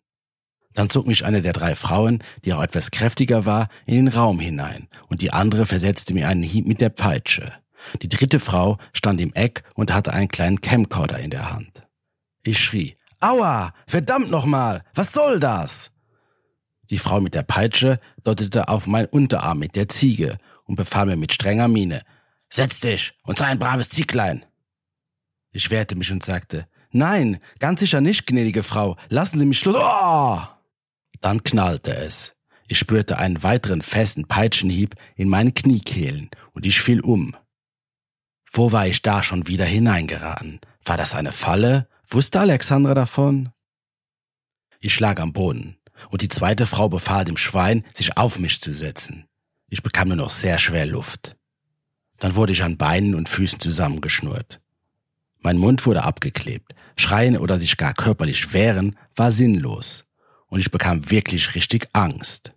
Dann 0.73 0.89
zog 0.89 1.07
mich 1.07 1.25
eine 1.25 1.41
der 1.41 1.53
drei 1.53 1.75
Frauen, 1.75 2.23
die 2.45 2.53
auch 2.53 2.63
etwas 2.63 2.91
kräftiger 2.91 3.45
war, 3.45 3.69
in 3.85 3.95
den 3.95 4.07
Raum 4.07 4.39
hinein, 4.39 4.87
und 5.07 5.21
die 5.21 5.31
andere 5.31 5.65
versetzte 5.65 6.13
mir 6.13 6.27
einen 6.27 6.43
Hieb 6.43 6.67
mit 6.67 6.81
der 6.81 6.89
Peitsche. 6.89 7.53
Die 8.01 8.09
dritte 8.09 8.39
Frau 8.39 8.77
stand 8.93 9.19
im 9.19 9.33
Eck 9.33 9.63
und 9.75 9.93
hatte 9.93 10.13
einen 10.13 10.29
kleinen 10.29 10.61
Camcorder 10.61 11.19
in 11.19 11.31
der 11.31 11.51
Hand. 11.51 11.81
Ich 12.43 12.59
schrie, 12.59 12.95
Aua, 13.19 13.73
verdammt 13.87 14.31
nochmal, 14.31 14.83
was 14.93 15.13
soll 15.13 15.39
das? 15.39 15.91
Die 16.89 16.97
Frau 16.97 17.19
mit 17.21 17.33
der 17.33 17.43
Peitsche 17.43 17.99
deutete 18.23 18.67
auf 18.67 18.87
mein 18.87 19.05
Unterarm 19.05 19.59
mit 19.59 19.75
der 19.75 19.87
Ziege 19.87 20.37
und 20.65 20.75
befahl 20.75 21.05
mir 21.05 21.17
mit 21.17 21.33
strenger 21.33 21.67
Miene, 21.67 22.01
Setz 22.53 22.81
dich 22.81 23.13
und 23.23 23.37
sei 23.37 23.45
ein 23.45 23.59
braves 23.59 23.87
Zieglein. 23.89 24.45
Ich 25.53 25.71
wehrte 25.71 25.95
mich 25.95 26.11
und 26.11 26.23
sagte, 26.23 26.67
Nein, 26.91 27.39
ganz 27.59 27.79
sicher 27.79 28.01
nicht, 28.01 28.27
gnädige 28.27 28.63
Frau. 28.63 28.97
Lassen 29.07 29.39
Sie 29.39 29.45
mich 29.45 29.59
Schluss. 29.59 29.77
Oh! 29.77 30.39
Dann 31.21 31.43
knallte 31.43 31.95
es. 31.95 32.35
Ich 32.67 32.79
spürte 32.79 33.17
einen 33.17 33.43
weiteren 33.43 33.81
festen 33.81 34.27
Peitschenhieb 34.27 34.95
in 35.15 35.29
meinen 35.29 35.53
Kniekehlen 35.53 36.29
und 36.53 36.65
ich 36.65 36.81
fiel 36.81 37.01
um. 37.01 37.35
Wo 38.51 38.71
war 38.71 38.87
ich 38.87 39.01
da 39.01 39.23
schon 39.23 39.47
wieder 39.47 39.65
hineingeraten? 39.65 40.59
War 40.83 40.97
das 40.97 41.15
eine 41.15 41.31
Falle? 41.31 41.87
Wusste 42.07 42.39
Alexandra 42.39 42.93
davon? 42.93 43.49
Ich 44.79 44.99
lag 44.99 45.19
am 45.21 45.31
Boden 45.31 45.77
und 46.09 46.21
die 46.21 46.29
zweite 46.29 46.65
Frau 46.65 46.89
befahl 46.89 47.23
dem 47.23 47.37
Schwein, 47.37 47.85
sich 47.93 48.17
auf 48.17 48.39
mich 48.39 48.59
zu 48.59 48.73
setzen. 48.73 49.27
Ich 49.69 49.83
bekam 49.83 50.09
nur 50.09 50.17
noch 50.17 50.31
sehr 50.31 50.59
schwer 50.59 50.85
Luft. 50.85 51.37
Dann 52.17 52.35
wurde 52.35 52.53
ich 52.53 52.63
an 52.63 52.77
Beinen 52.77 53.15
und 53.15 53.29
Füßen 53.29 53.59
zusammengeschnurrt. 53.59 54.59
Mein 55.39 55.57
Mund 55.57 55.85
wurde 55.85 56.03
abgeklebt. 56.03 56.73
Schreien 56.95 57.37
oder 57.37 57.57
sich 57.57 57.77
gar 57.77 57.93
körperlich 57.93 58.53
wehren 58.53 58.97
war 59.15 59.31
sinnlos. 59.31 60.05
Und 60.51 60.59
ich 60.59 60.69
bekam 60.69 61.09
wirklich 61.09 61.55
richtig 61.55 61.87
Angst. 61.93 62.51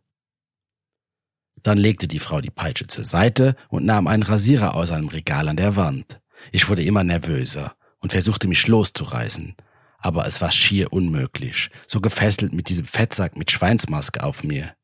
Dann 1.62 1.78
legte 1.78 2.08
die 2.08 2.18
Frau 2.18 2.40
die 2.40 2.50
Peitsche 2.50 2.88
zur 2.88 3.04
Seite 3.04 3.56
und 3.68 3.86
nahm 3.86 4.08
einen 4.08 4.24
Rasierer 4.24 4.74
aus 4.74 4.90
einem 4.90 5.08
Regal 5.08 5.48
an 5.48 5.56
der 5.56 5.76
Wand. 5.76 6.20
Ich 6.50 6.68
wurde 6.68 6.82
immer 6.82 7.04
nervöser 7.04 7.76
und 8.00 8.10
versuchte 8.10 8.48
mich 8.48 8.66
loszureißen. 8.66 9.54
Aber 9.98 10.26
es 10.26 10.40
war 10.40 10.50
schier 10.50 10.92
unmöglich, 10.92 11.70
so 11.86 12.00
gefesselt 12.00 12.52
mit 12.52 12.68
diesem 12.68 12.84
Fettsack 12.84 13.38
mit 13.38 13.52
Schweinsmaske 13.52 14.24
auf 14.24 14.42
mir. 14.42 14.74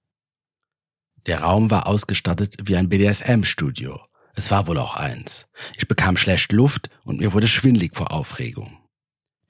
Der 1.27 1.41
Raum 1.41 1.71
war 1.71 1.89
ausgestattet 1.89 2.57
wie 2.63 2.77
ein 2.77 2.89
BDSM-Studio. 2.89 4.01
Es 4.35 4.53
war 4.53 4.69
wohl 4.69 4.79
auch 4.79 4.95
eins. 4.95 5.49
Ich 5.77 5.89
bekam 5.89 6.17
schlecht 6.17 6.53
Luft 6.53 6.91
und 7.03 7.19
mir 7.19 7.33
wurde 7.33 7.49
schwindlig 7.49 7.97
vor 7.97 8.13
Aufregung. 8.13 8.79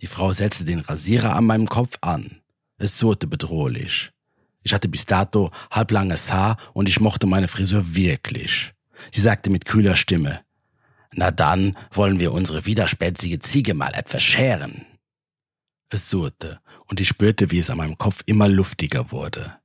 Die 0.00 0.06
Frau 0.06 0.32
setzte 0.32 0.64
den 0.64 0.80
Rasierer 0.80 1.36
an 1.36 1.44
meinem 1.44 1.68
Kopf 1.68 1.98
an. 2.00 2.39
Es 2.80 2.98
surrte 2.98 3.26
bedrohlich. 3.26 4.10
Ich 4.62 4.72
hatte 4.72 4.88
bis 4.88 5.04
dato 5.04 5.50
halblanges 5.70 6.32
Haar 6.32 6.56
und 6.72 6.88
ich 6.88 6.98
mochte 6.98 7.26
meine 7.26 7.46
Frisur 7.46 7.94
wirklich. 7.94 8.72
Sie 9.12 9.20
sagte 9.20 9.50
mit 9.50 9.66
kühler 9.66 9.96
Stimme, 9.96 10.40
Na 11.12 11.30
dann 11.30 11.76
wollen 11.90 12.18
wir 12.18 12.32
unsere 12.32 12.64
widerspätzige 12.64 13.38
Ziege 13.38 13.74
mal 13.74 13.92
etwas 13.92 14.22
scheren. 14.22 14.86
Es 15.90 16.08
surrte, 16.08 16.60
und 16.86 17.00
ich 17.00 17.08
spürte, 17.08 17.50
wie 17.50 17.58
es 17.58 17.68
an 17.68 17.76
meinem 17.76 17.98
Kopf 17.98 18.22
immer 18.24 18.48
luftiger 18.48 19.12
wurde. 19.12 19.58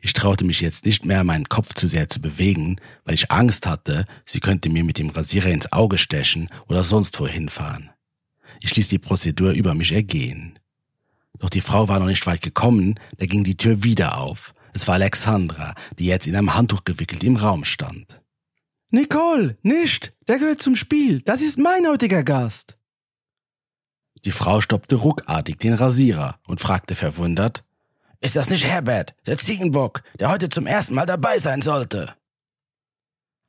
Ich 0.00 0.12
traute 0.12 0.44
mich 0.44 0.60
jetzt 0.60 0.84
nicht 0.84 1.04
mehr, 1.04 1.24
meinen 1.24 1.48
Kopf 1.48 1.74
zu 1.74 1.88
sehr 1.88 2.08
zu 2.08 2.20
bewegen, 2.20 2.80
weil 3.04 3.14
ich 3.14 3.32
Angst 3.32 3.66
hatte, 3.66 4.04
sie 4.24 4.38
könnte 4.38 4.68
mir 4.68 4.84
mit 4.84 4.98
dem 4.98 5.10
Rasierer 5.10 5.50
ins 5.50 5.72
Auge 5.72 5.98
stechen 5.98 6.48
oder 6.68 6.84
sonst 6.84 7.18
wohin 7.18 7.48
fahren. 7.48 7.90
Ich 8.60 8.76
ließ 8.76 8.88
die 8.88 9.00
Prozedur 9.00 9.50
über 9.50 9.74
mich 9.74 9.90
ergehen. 9.90 10.56
Doch 11.44 11.50
die 11.50 11.60
Frau 11.60 11.88
war 11.88 12.00
noch 12.00 12.06
nicht 12.06 12.26
weit 12.26 12.40
gekommen, 12.40 12.98
da 13.18 13.26
ging 13.26 13.44
die 13.44 13.58
Tür 13.58 13.84
wieder 13.84 14.16
auf. 14.16 14.54
Es 14.72 14.88
war 14.88 14.94
Alexandra, 14.94 15.74
die 15.98 16.06
jetzt 16.06 16.26
in 16.26 16.34
einem 16.34 16.54
Handtuch 16.54 16.84
gewickelt 16.84 17.22
im 17.22 17.36
Raum 17.36 17.66
stand. 17.66 18.18
Nicole, 18.88 19.58
nicht! 19.60 20.14
Der 20.26 20.38
gehört 20.38 20.62
zum 20.62 20.74
Spiel. 20.74 21.20
Das 21.20 21.42
ist 21.42 21.58
mein 21.58 21.86
heutiger 21.86 22.24
Gast. 22.24 22.78
Die 24.24 24.30
Frau 24.30 24.62
stoppte 24.62 24.94
ruckartig 24.94 25.58
den 25.58 25.74
Rasierer 25.74 26.40
und 26.46 26.62
fragte 26.62 26.94
verwundert, 26.94 27.62
ist 28.22 28.36
das 28.36 28.48
nicht 28.48 28.64
Herbert, 28.64 29.14
der 29.26 29.36
Ziegenbock, 29.36 30.02
der 30.18 30.30
heute 30.30 30.48
zum 30.48 30.66
ersten 30.66 30.94
Mal 30.94 31.04
dabei 31.04 31.38
sein 31.38 31.60
sollte? 31.60 32.14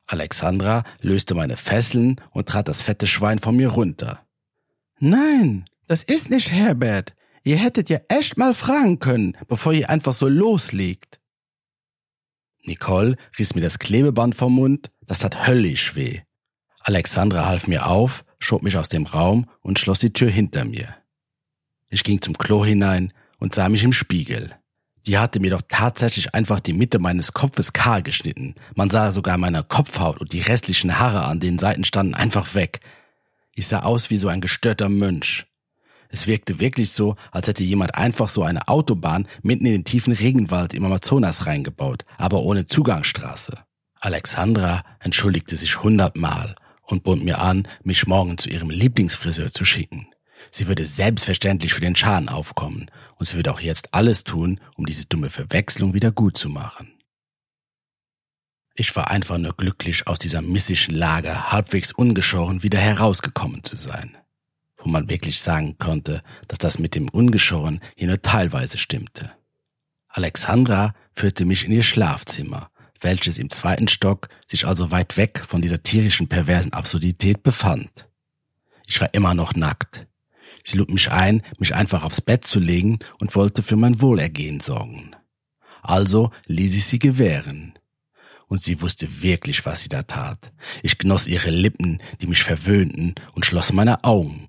Alexandra 0.05 0.83
löste 0.99 1.33
meine 1.33 1.55
Fesseln 1.55 2.19
und 2.31 2.49
trat 2.49 2.67
das 2.67 2.81
fette 2.81 3.07
Schwein 3.07 3.39
von 3.39 3.55
mir 3.55 3.69
runter. 3.69 4.27
Nein, 4.99 5.63
das 5.87 6.03
ist 6.03 6.29
nicht 6.29 6.51
Herbert. 6.51 7.15
Ihr 7.45 7.57
hättet 7.57 7.91
ja 7.91 7.99
echt 8.09 8.39
mal 8.39 8.55
fragen 8.55 8.97
können, 8.97 9.37
bevor 9.47 9.71
ihr 9.71 9.89
einfach 9.91 10.13
so 10.13 10.27
loslegt. 10.27 11.21
Nicole 12.63 13.17
riss 13.37 13.53
mir 13.53 13.61
das 13.61 13.77
Klebeband 13.77 14.33
vom 14.33 14.55
Mund, 14.55 14.89
das 15.05 15.19
tat 15.19 15.47
höllisch 15.47 15.95
weh. 15.95 16.21
Alexandra 16.79 17.45
half 17.45 17.67
mir 17.67 17.85
auf, 17.85 18.25
schob 18.39 18.63
mich 18.63 18.77
aus 18.77 18.89
dem 18.89 19.05
Raum 19.05 19.47
und 19.61 19.77
schloss 19.77 19.99
die 19.99 20.11
Tür 20.11 20.31
hinter 20.31 20.65
mir. 20.65 20.95
Ich 21.87 22.03
ging 22.03 22.19
zum 22.19 22.35
Klo 22.35 22.65
hinein 22.65 23.13
und 23.37 23.53
sah 23.53 23.69
mich 23.69 23.83
im 23.83 23.93
Spiegel. 23.93 24.55
Die 25.05 25.19
hatte 25.19 25.39
mir 25.39 25.51
doch 25.51 25.61
tatsächlich 25.69 26.33
einfach 26.33 26.59
die 26.59 26.73
Mitte 26.73 26.97
meines 26.97 27.33
Kopfes 27.33 27.73
kahl 27.73 28.01
geschnitten. 28.01 28.55
Man 28.73 28.89
sah 28.89 29.11
sogar 29.11 29.37
meine 29.37 29.63
Kopfhaut 29.63 30.19
und 30.19 30.33
die 30.33 30.41
restlichen 30.41 30.97
Haare 30.97 31.25
an 31.25 31.39
den 31.39 31.59
Seiten 31.59 31.85
standen 31.85 32.15
einfach 32.15 32.55
weg. 32.55 32.79
Ich 33.53 33.67
sah 33.67 33.83
aus 33.83 34.09
wie 34.09 34.17
so 34.17 34.29
ein 34.29 34.41
gestörter 34.41 34.89
Mönch. 34.89 35.45
Es 36.09 36.27
wirkte 36.27 36.59
wirklich 36.59 36.91
so, 36.91 37.15
als 37.31 37.47
hätte 37.47 37.63
jemand 37.63 37.95
einfach 37.95 38.27
so 38.27 38.43
eine 38.43 38.67
Autobahn 38.67 39.27
mitten 39.41 39.65
in 39.65 39.73
den 39.73 39.85
tiefen 39.85 40.13
Regenwald 40.13 40.73
im 40.73 40.85
Amazonas 40.85 41.45
reingebaut, 41.45 42.05
aber 42.17 42.43
ohne 42.43 42.65
Zugangsstraße. 42.65 43.57
Alexandra 43.99 44.83
entschuldigte 44.99 45.57
sich 45.57 45.81
hundertmal 45.81 46.55
und 46.83 47.03
bot 47.03 47.23
mir 47.23 47.39
an, 47.39 47.67
mich 47.83 48.05
morgen 48.07 48.37
zu 48.37 48.49
ihrem 48.49 48.69
Lieblingsfriseur 48.69 49.51
zu 49.51 49.65
schicken. 49.65 50.07
Sie 50.51 50.67
würde 50.67 50.85
selbstverständlich 50.85 51.73
für 51.73 51.81
den 51.81 51.95
Schaden 51.95 52.29
aufkommen 52.29 52.91
und 53.17 53.27
sie 53.27 53.35
würde 53.35 53.51
auch 53.51 53.59
jetzt 53.59 53.93
alles 53.93 54.23
tun, 54.23 54.59
um 54.75 54.85
diese 54.85 55.07
dumme 55.07 55.29
Verwechslung 55.29 55.93
wieder 55.93 56.11
gut 56.11 56.37
zu 56.37 56.49
machen. 56.49 56.91
Ich 58.75 58.95
war 58.95 59.09
einfach 59.09 59.37
nur 59.37 59.55
glücklich, 59.55 60.05
aus 60.05 60.19
dieser 60.19 60.41
missischen 60.41 60.95
Lage 60.95 61.51
halbwegs 61.51 61.93
ungeschoren 61.93 62.61
wieder 62.61 62.79
herausgekommen 62.79 63.63
zu 63.63 63.77
sein. 63.77 64.17
Wo 64.85 64.91
man 64.91 65.09
wirklich 65.09 65.39
sagen 65.39 65.79
konnte, 65.79 66.21
dass 66.47 66.59
das 66.59 66.77
mit 66.77 66.93
dem 66.93 67.09
Ungeschoren 67.09 67.79
hier 67.95 68.07
nur 68.07 68.21
teilweise 68.21 68.77
stimmte. 68.77 69.31
Alexandra 70.09 70.93
führte 71.11 71.43
mich 71.43 71.65
in 71.65 71.71
ihr 71.71 71.81
Schlafzimmer, 71.81 72.69
welches 73.01 73.39
im 73.39 73.49
zweiten 73.49 73.87
Stock 73.87 74.27
sich 74.45 74.67
also 74.67 74.91
weit 74.91 75.17
weg 75.17 75.43
von 75.45 75.63
dieser 75.63 75.81
tierischen 75.81 76.27
perversen 76.27 76.71
Absurdität 76.71 77.41
befand. 77.41 78.07
Ich 78.85 79.01
war 79.01 79.11
immer 79.15 79.33
noch 79.33 79.55
nackt. 79.55 80.05
Sie 80.63 80.77
lud 80.77 80.91
mich 80.91 81.09
ein, 81.09 81.41
mich 81.57 81.73
einfach 81.73 82.03
aufs 82.03 82.21
Bett 82.21 82.45
zu 82.45 82.59
legen 82.59 82.99
und 83.19 83.35
wollte 83.35 83.63
für 83.63 83.77
mein 83.77 84.01
Wohlergehen 84.01 84.59
sorgen. 84.59 85.15
Also 85.81 86.29
ließ 86.45 86.75
ich 86.75 86.85
sie 86.85 86.99
gewähren. 86.99 87.73
Und 88.45 88.61
sie 88.61 88.83
wusste 88.83 89.23
wirklich, 89.23 89.65
was 89.65 89.81
sie 89.81 89.89
da 89.89 90.03
tat. 90.03 90.53
Ich 90.83 90.99
genoss 90.99 91.25
ihre 91.25 91.49
Lippen, 91.49 92.03
die 92.21 92.27
mich 92.27 92.43
verwöhnten, 92.43 93.15
und 93.33 93.47
schloss 93.47 93.73
meine 93.73 94.03
Augen. 94.03 94.47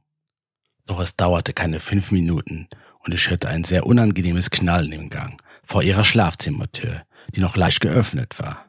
Doch 0.87 1.01
es 1.01 1.17
dauerte 1.17 1.53
keine 1.53 1.81
fünf 1.81 2.11
Minuten, 2.13 2.69
und 3.01 3.13
ich 3.13 3.29
hörte 3.29 3.49
ein 3.49 3.65
sehr 3.65 3.87
unangenehmes 3.87 4.51
Knallen 4.51 4.93
im 4.93 5.11
Gang 5.11 5.43
vor 5.63 5.83
ihrer 5.83 6.05
Schlafzimmertür, 6.05 7.03
die 7.35 7.41
noch 7.41 7.57
leicht 7.57 7.81
geöffnet 7.81 8.39
war. 8.39 8.67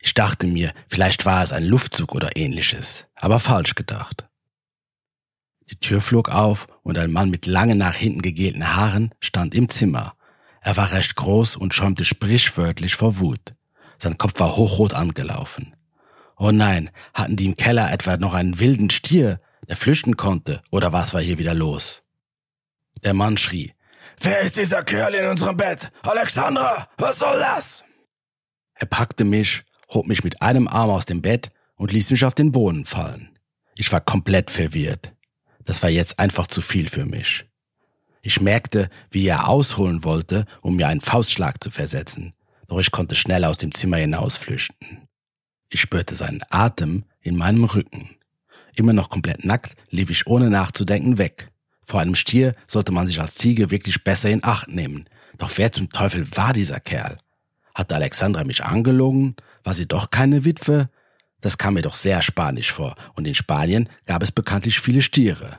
Ich 0.00 0.14
dachte 0.14 0.46
mir, 0.46 0.72
vielleicht 0.88 1.26
war 1.26 1.42
es 1.42 1.52
ein 1.52 1.64
Luftzug 1.64 2.14
oder 2.14 2.36
ähnliches, 2.36 3.06
aber 3.16 3.40
falsch 3.40 3.74
gedacht. 3.74 4.28
Die 5.68 5.76
Tür 5.76 6.00
flog 6.00 6.28
auf 6.28 6.66
und 6.84 6.96
ein 6.96 7.10
Mann 7.10 7.30
mit 7.30 7.46
langen 7.46 7.78
nach 7.78 7.94
hinten 7.94 8.22
gegelten 8.22 8.76
Haaren 8.76 9.12
stand 9.20 9.54
im 9.54 9.68
Zimmer. 9.68 10.14
Er 10.60 10.76
war 10.76 10.92
recht 10.92 11.16
groß 11.16 11.56
und 11.56 11.74
schäumte 11.74 12.04
sprichwörtlich 12.04 12.94
vor 12.94 13.18
Wut. 13.18 13.54
Sein 13.98 14.18
Kopf 14.18 14.38
war 14.38 14.56
hochrot 14.56 14.94
angelaufen. 14.94 15.74
Oh 16.38 16.52
nein, 16.52 16.90
hatten 17.14 17.36
die 17.36 17.46
im 17.46 17.56
Keller 17.56 17.90
etwa 17.92 18.16
noch 18.16 18.34
einen 18.34 18.60
wilden 18.60 18.90
Stier, 18.90 19.40
der 19.68 19.76
flüchten 19.76 20.16
konnte, 20.16 20.62
oder 20.70 20.92
was 20.92 21.14
war 21.14 21.20
hier 21.20 21.38
wieder 21.38 21.54
los? 21.54 22.02
Der 23.04 23.14
Mann 23.14 23.36
schrie, 23.36 23.72
Wer 24.20 24.40
ist 24.40 24.56
dieser 24.56 24.82
Kerl 24.82 25.14
in 25.14 25.26
unserem 25.26 25.56
Bett? 25.56 25.92
Alexandra, 26.02 26.88
was 26.96 27.18
soll 27.18 27.38
das? 27.38 27.84
Er 28.74 28.86
packte 28.86 29.24
mich, 29.24 29.64
hob 29.92 30.06
mich 30.06 30.24
mit 30.24 30.42
einem 30.42 30.68
Arm 30.68 30.90
aus 30.90 31.06
dem 31.06 31.22
Bett 31.22 31.50
und 31.76 31.92
ließ 31.92 32.10
mich 32.10 32.24
auf 32.24 32.34
den 32.34 32.52
Boden 32.52 32.86
fallen. 32.86 33.38
Ich 33.74 33.92
war 33.92 34.00
komplett 34.00 34.50
verwirrt. 34.50 35.12
Das 35.64 35.82
war 35.82 35.90
jetzt 35.90 36.18
einfach 36.18 36.46
zu 36.46 36.62
viel 36.62 36.88
für 36.88 37.04
mich. 37.04 37.44
Ich 38.22 38.40
merkte, 38.40 38.88
wie 39.10 39.26
er 39.26 39.48
ausholen 39.48 40.02
wollte, 40.02 40.46
um 40.62 40.76
mir 40.76 40.88
einen 40.88 41.00
Faustschlag 41.00 41.62
zu 41.62 41.70
versetzen, 41.70 42.32
doch 42.68 42.80
ich 42.80 42.90
konnte 42.90 43.14
schnell 43.14 43.44
aus 43.44 43.58
dem 43.58 43.72
Zimmer 43.72 43.98
hinausflüchten. 43.98 45.08
Ich 45.68 45.80
spürte 45.80 46.14
seinen 46.14 46.42
Atem 46.50 47.04
in 47.20 47.36
meinem 47.36 47.64
Rücken. 47.64 48.15
Immer 48.76 48.92
noch 48.92 49.08
komplett 49.08 49.44
nackt 49.44 49.74
lief 49.90 50.10
ich 50.10 50.26
ohne 50.26 50.50
nachzudenken 50.50 51.18
weg. 51.18 51.50
Vor 51.82 52.00
einem 52.00 52.14
Stier 52.14 52.54
sollte 52.66 52.92
man 52.92 53.06
sich 53.06 53.20
als 53.20 53.34
Ziege 53.34 53.70
wirklich 53.70 54.04
besser 54.04 54.28
in 54.28 54.44
Acht 54.44 54.68
nehmen. 54.68 55.08
Doch 55.38 55.50
wer 55.56 55.72
zum 55.72 55.90
Teufel 55.90 56.26
war 56.36 56.52
dieser 56.52 56.78
Kerl? 56.80 57.18
Hatte 57.74 57.94
Alexandra 57.94 58.44
mich 58.44 58.64
angelogen? 58.64 59.34
War 59.64 59.74
sie 59.74 59.86
doch 59.86 60.10
keine 60.10 60.44
Witwe? 60.44 60.90
Das 61.40 61.58
kam 61.58 61.74
mir 61.74 61.82
doch 61.82 61.94
sehr 61.94 62.22
spanisch 62.22 62.72
vor, 62.72 62.94
und 63.14 63.26
in 63.26 63.34
Spanien 63.34 63.88
gab 64.04 64.22
es 64.22 64.32
bekanntlich 64.32 64.80
viele 64.80 65.02
Stiere. 65.02 65.58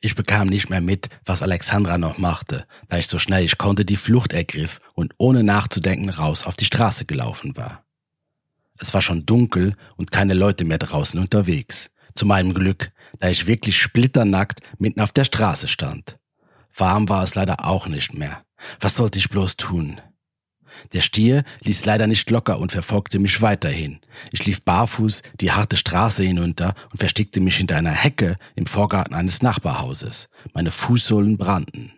Ich 0.00 0.16
bekam 0.16 0.48
nicht 0.48 0.68
mehr 0.68 0.80
mit, 0.80 1.08
was 1.24 1.42
Alexandra 1.42 1.96
noch 1.96 2.18
machte, 2.18 2.66
da 2.88 2.98
ich 2.98 3.06
so 3.06 3.18
schnell 3.18 3.44
ich 3.44 3.56
konnte 3.56 3.84
die 3.84 3.96
Flucht 3.96 4.32
ergriff 4.32 4.80
und 4.94 5.14
ohne 5.16 5.44
nachzudenken 5.44 6.10
raus 6.10 6.44
auf 6.44 6.56
die 6.56 6.64
Straße 6.64 7.04
gelaufen 7.04 7.56
war. 7.56 7.84
Es 8.78 8.92
war 8.92 9.00
schon 9.00 9.26
dunkel 9.26 9.76
und 9.96 10.10
keine 10.10 10.34
Leute 10.34 10.64
mehr 10.64 10.78
draußen 10.78 11.20
unterwegs. 11.20 11.91
Zu 12.14 12.26
meinem 12.26 12.54
Glück, 12.54 12.92
da 13.20 13.28
ich 13.28 13.46
wirklich 13.46 13.80
splitternackt 13.80 14.60
mitten 14.78 15.00
auf 15.00 15.12
der 15.12 15.24
Straße 15.24 15.68
stand. 15.68 16.18
Warm 16.74 17.08
war 17.08 17.22
es 17.22 17.34
leider 17.34 17.66
auch 17.66 17.86
nicht 17.86 18.14
mehr. 18.14 18.44
Was 18.80 18.96
sollte 18.96 19.18
ich 19.18 19.28
bloß 19.28 19.56
tun? 19.56 20.00
Der 20.92 21.00
Stier 21.00 21.44
ließ 21.60 21.84
leider 21.84 22.06
nicht 22.06 22.28
locker 22.30 22.58
und 22.58 22.72
verfolgte 22.72 23.18
mich 23.18 23.42
weiterhin. 23.42 24.00
Ich 24.32 24.44
lief 24.46 24.62
barfuß 24.62 25.22
die 25.40 25.52
harte 25.52 25.76
Straße 25.76 26.22
hinunter 26.22 26.74
und 26.90 26.98
versteckte 26.98 27.40
mich 27.40 27.56
hinter 27.56 27.76
einer 27.76 27.92
Hecke 27.92 28.36
im 28.56 28.66
Vorgarten 28.66 29.14
eines 29.14 29.42
Nachbarhauses. 29.42 30.28
Meine 30.54 30.70
Fußsohlen 30.70 31.36
brannten. 31.36 31.92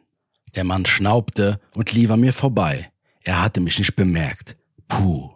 Der 0.55 0.65
Mann 0.65 0.87
schnaubte 0.87 1.61
und 1.75 1.93
lief 1.93 2.11
an 2.11 2.21
mir 2.21 2.33
vorbei. 2.33 2.91
Er 3.21 3.43
hatte 3.43 3.61
mich 3.61 3.79
nicht 3.79 3.97
bemerkt. 3.97 4.57
Puh. 4.89 5.31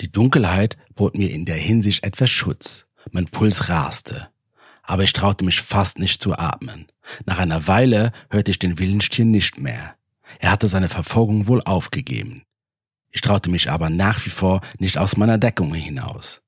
Die 0.00 0.10
Dunkelheit 0.10 0.76
bot 0.94 1.16
mir 1.16 1.30
in 1.30 1.44
der 1.44 1.56
Hinsicht 1.56 2.04
etwas 2.04 2.30
Schutz. 2.30 2.86
Mein 3.10 3.26
Puls 3.26 3.68
raste. 3.68 4.28
Aber 4.82 5.02
ich 5.02 5.12
traute 5.12 5.44
mich 5.44 5.62
fast 5.62 5.98
nicht 5.98 6.22
zu 6.22 6.36
atmen. 6.36 6.86
Nach 7.26 7.38
einer 7.38 7.66
Weile 7.66 8.12
hörte 8.30 8.50
ich 8.50 8.58
den 8.58 8.78
Willenstier 8.78 9.24
nicht 9.24 9.58
mehr. 9.58 9.94
Er 10.38 10.50
hatte 10.50 10.68
seine 10.68 10.88
Verfolgung 10.88 11.46
wohl 11.46 11.62
aufgegeben. 11.62 12.42
Ich 13.10 13.20
traute 13.20 13.48
mich 13.48 13.70
aber 13.70 13.90
nach 13.90 14.24
wie 14.26 14.30
vor 14.30 14.60
nicht 14.78 14.98
aus 14.98 15.16
meiner 15.16 15.38
Deckung 15.38 15.72
hinaus. 15.72 16.42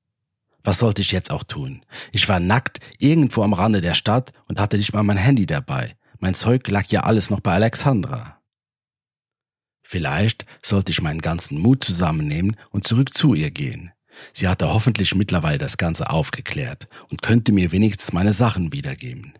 Was 0.63 0.79
sollte 0.79 1.01
ich 1.01 1.13
jetzt 1.13 1.31
auch 1.31 1.45
tun? 1.45 1.85
Ich 2.11 2.27
war 2.27 2.41
nackt 2.41 2.79
irgendwo 2.99 3.41
am 3.43 3.53
Rande 3.53 3.79
der 3.79 3.93
Stadt 3.93 4.33
und 4.47 4.59
hatte 4.59 4.77
nicht 4.77 4.93
mal 4.93 5.03
mein 5.03 5.17
Handy 5.17 5.45
dabei. 5.45 5.95
Mein 6.19 6.35
Zeug 6.35 6.67
lag 6.67 6.85
ja 6.87 7.01
alles 7.01 7.29
noch 7.29 7.39
bei 7.39 7.53
Alexandra. 7.53 8.41
Vielleicht 9.81 10.45
sollte 10.61 10.91
ich 10.91 11.01
meinen 11.01 11.21
ganzen 11.21 11.61
Mut 11.61 11.85
zusammennehmen 11.85 12.57
und 12.71 12.85
zurück 12.85 13.13
zu 13.13 13.33
ihr 13.33 13.51
gehen. 13.51 13.93
Sie 14.33 14.47
hatte 14.47 14.73
hoffentlich 14.73 15.15
mittlerweile 15.15 15.57
das 15.57 15.77
Ganze 15.77 16.09
aufgeklärt 16.09 16.87
und 17.09 17.21
könnte 17.21 17.51
mir 17.51 17.71
wenigstens 17.71 18.13
meine 18.13 18.33
Sachen 18.33 18.71
wiedergeben. 18.73 19.33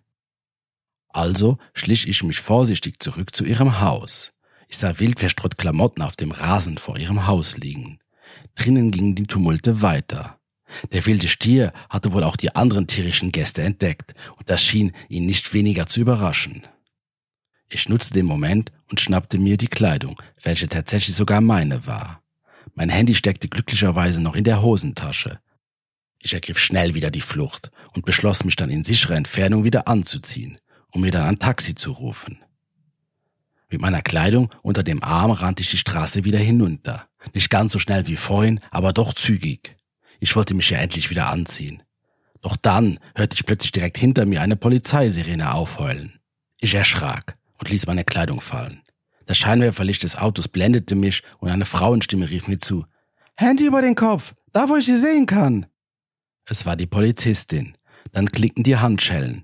Also 1.09 1.57
schlich 1.73 2.07
ich 2.07 2.23
mich 2.23 2.39
vorsichtig 2.39 3.01
zurück 3.01 3.35
zu 3.35 3.45
ihrem 3.45 3.79
Haus. 3.79 4.31
Ich 4.67 4.77
sah 4.77 4.99
wild 4.99 5.19
verstreut 5.19 5.57
Klamotten 5.57 6.01
auf 6.01 6.15
dem 6.15 6.31
Rasen 6.31 6.77
vor 6.77 6.97
ihrem 6.97 7.25
Haus 7.25 7.57
liegen. 7.57 7.99
Drinnen 8.55 8.91
gingen 8.91 9.15
die 9.15 9.27
Tumulte 9.27 9.81
weiter. 9.81 10.39
Der 10.91 11.05
wilde 11.05 11.27
Stier 11.27 11.71
hatte 11.89 12.11
wohl 12.11 12.23
auch 12.23 12.35
die 12.35 12.55
anderen 12.55 12.87
tierischen 12.87 13.31
Gäste 13.31 13.63
entdeckt, 13.63 14.13
und 14.37 14.49
das 14.49 14.63
schien 14.63 14.91
ihn 15.07 15.25
nicht 15.25 15.53
weniger 15.53 15.87
zu 15.87 16.01
überraschen. 16.01 16.67
Ich 17.69 17.89
nutzte 17.89 18.13
den 18.13 18.25
Moment 18.25 18.71
und 18.89 18.99
schnappte 18.99 19.37
mir 19.37 19.57
die 19.57 19.67
Kleidung, 19.67 20.21
welche 20.41 20.67
tatsächlich 20.67 21.15
sogar 21.15 21.41
meine 21.41 21.85
war. 21.85 22.21
Mein 22.77 22.89
Handy 22.89 23.15
steckte 23.15 23.49
glücklicherweise 23.49 24.21
noch 24.21 24.35
in 24.35 24.43
der 24.43 24.61
Hosentasche. 24.61 25.39
Ich 26.19 26.35
ergriff 26.35 26.59
schnell 26.59 26.93
wieder 26.93 27.09
die 27.09 27.21
Flucht 27.21 27.71
und 27.95 28.05
beschloss 28.05 28.43
mich 28.43 28.55
dann 28.55 28.69
in 28.69 28.83
sicherer 28.83 29.15
Entfernung 29.15 29.63
wieder 29.63 29.87
anzuziehen, 29.87 30.59
um 30.91 31.01
mir 31.01 31.09
dann 31.09 31.23
ein 31.23 31.39
Taxi 31.39 31.73
zu 31.73 31.91
rufen. 31.91 32.39
Mit 33.71 33.81
meiner 33.81 34.03
Kleidung 34.03 34.53
unter 34.61 34.83
dem 34.83 35.03
Arm 35.03 35.31
rannte 35.31 35.63
ich 35.63 35.71
die 35.71 35.77
Straße 35.77 36.23
wieder 36.23 36.37
hinunter. 36.37 37.07
Nicht 37.33 37.49
ganz 37.49 37.73
so 37.73 37.79
schnell 37.79 38.05
wie 38.05 38.15
vorhin, 38.15 38.59
aber 38.69 38.93
doch 38.93 39.15
zügig. 39.15 39.75
Ich 40.19 40.35
wollte 40.35 40.53
mich 40.53 40.69
ja 40.69 40.77
endlich 40.77 41.09
wieder 41.09 41.31
anziehen. 41.31 41.81
Doch 42.43 42.57
dann 42.57 42.99
hörte 43.15 43.33
ich 43.33 43.45
plötzlich 43.47 43.71
direkt 43.71 43.97
hinter 43.97 44.27
mir 44.27 44.41
eine 44.41 44.55
Polizeisirene 44.55 45.51
aufheulen. 45.51 46.19
Ich 46.59 46.75
erschrak 46.75 47.39
und 47.57 47.71
ließ 47.71 47.87
meine 47.87 48.03
Kleidung 48.03 48.39
fallen. 48.39 48.83
Das 49.27 49.37
Scheinwerferlicht 49.37 50.03
des 50.03 50.15
Autos 50.15 50.47
blendete 50.47 50.95
mich 50.95 51.21
und 51.39 51.49
eine 51.49 51.65
Frauenstimme 51.65 52.29
rief 52.29 52.47
mir 52.47 52.57
zu. 52.57 52.85
Handy 53.35 53.65
über 53.65 53.81
den 53.81 53.95
Kopf, 53.95 54.33
da 54.53 54.69
wo 54.69 54.77
ich 54.77 54.85
sie 54.85 54.97
sehen 54.97 55.25
kann. 55.25 55.67
Es 56.45 56.65
war 56.65 56.77
die 56.77 56.87
Polizistin. 56.87 57.77
Dann 58.13 58.29
klickten 58.29 58.63
die 58.63 58.77
Handschellen. 58.77 59.43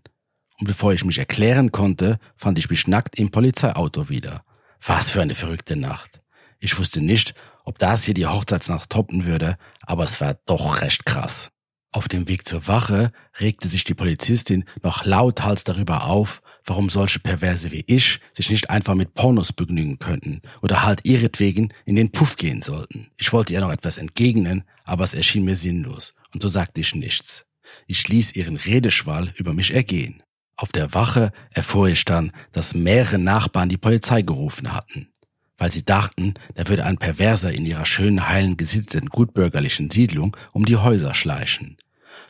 Und 0.60 0.68
bevor 0.68 0.94
ich 0.94 1.04
mich 1.04 1.18
erklären 1.18 1.74
konnte, 1.74 2.18
fand 2.38 2.58
ich 2.58 2.70
mich 2.70 2.88
nackt 2.88 3.20
im 3.20 3.30
Polizeiauto 3.30 4.08
wieder. 4.08 4.46
Was 4.82 5.12
für 5.12 5.22
eine 5.22 5.36
verrückte 5.36 5.76
Nacht. 5.76 6.22
Ich 6.60 6.80
wusste 6.80 7.02
nicht, 7.02 7.36
ob 7.66 7.78
das 7.78 8.06
hier 8.06 8.14
die 8.14 8.28
Hochzeitsnacht 8.28 8.90
toppen 8.90 9.26
würde, 9.26 9.58
aber 9.82 10.06
es 10.06 10.22
war 10.22 10.36
doch 10.46 10.82
recht 10.82 11.06
krass. 11.06 11.52
Auf 11.92 12.08
dem 12.08 12.30
Weg 12.30 12.48
zur 12.48 12.68
Wache 12.68 13.12
regte 13.40 13.68
sich 13.68 13.84
die 13.84 13.94
Polizistin 13.94 14.64
noch 14.82 15.04
lauthals 15.06 15.66
darüber 15.66 16.06
auf, 16.06 16.42
warum 16.66 16.90
solche 16.90 17.20
Perverse 17.20 17.72
wie 17.72 17.84
ich 17.88 18.20
sich 18.34 18.50
nicht 18.50 18.70
einfach 18.70 18.96
mit 18.96 19.14
Pornos 19.14 19.54
begnügen 19.54 20.00
könnten 20.00 20.42
oder 20.62 20.84
halt 20.84 21.02
ihretwegen 21.04 21.74
in 21.86 21.96
den 21.96 22.12
Puff 22.12 22.36
gehen 22.36 22.62
sollten. 22.62 23.08
Ich 23.18 23.34
wollte 23.34 23.54
ihr 23.54 23.62
noch 23.62 23.72
etwas 23.72 23.98
entgegnen, 23.98 24.64
aber 24.84 25.04
es 25.04 25.14
erschien 25.14 25.46
mir 25.46 25.56
sinnlos, 25.56 26.14
und 26.34 26.42
so 26.42 26.48
sagte 26.48 26.82
ich 26.82 26.96
nichts. 26.96 27.46
Ich 27.88 28.08
ließ 28.08 28.36
ihren 28.36 28.56
Redeschwall 28.56 29.34
über 29.36 29.54
mich 29.54 29.74
ergehen. 29.74 30.24
Auf 30.56 30.72
der 30.72 30.94
Wache 30.94 31.32
erfuhr 31.50 31.88
ich 31.88 32.06
dann, 32.06 32.32
dass 32.52 32.76
mehrere 32.76 33.18
Nachbarn 33.18 33.70
die 33.70 33.78
Polizei 33.78 34.22
gerufen 34.22 34.74
hatten 34.74 35.14
weil 35.58 35.72
sie 35.72 35.86
dachten, 35.86 36.34
da 36.56 36.68
würde 36.68 36.86
ein 36.86 36.98
Perverser 36.98 37.54
in 37.54 37.66
ihrer 37.66 37.86
schönen, 37.86 38.28
heilen, 38.28 38.58
gesitteten, 38.58 39.08
gutbürgerlichen 39.08 39.90
Siedlung 39.90 40.36
um 40.52 40.66
die 40.66 40.76
Häuser 40.76 41.14
schleichen. 41.14 41.78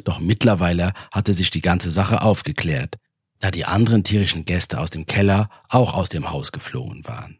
Doch 0.03 0.19
mittlerweile 0.19 0.93
hatte 1.11 1.33
sich 1.33 1.49
die 1.49 1.61
ganze 1.61 1.91
Sache 1.91 2.21
aufgeklärt, 2.21 2.97
da 3.43 3.51
die 3.51 3.65
anderen 3.65 4.05
tierischen 4.05 4.45
Gäste 4.45 4.79
aus 4.79 4.89
dem 4.89 5.05
Keller 5.05 5.49
auch 5.67 5.95
aus 5.95 6.07
dem 6.07 6.31
Haus 6.31 6.53
geflohen 6.53 7.05
waren. 7.05 7.39